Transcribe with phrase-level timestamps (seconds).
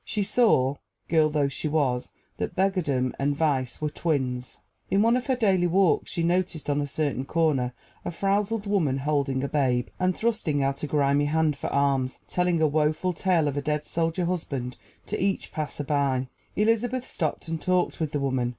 [0.03, 0.77] She saw,
[1.09, 4.57] girl though she was, that beggardom and vice were twins.
[4.89, 7.71] In one of her daily walks, she noticed on a certain corner
[8.03, 12.63] a frowsled woman holding a babe, and thrusting out a grimy hand for alms, telling
[12.63, 14.75] a woeful tale of a dead soldier husband
[15.05, 16.29] to each passer by.
[16.55, 18.49] Elizabeth stopped and talked with the woman.